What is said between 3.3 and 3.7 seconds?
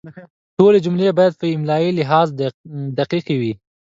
وي.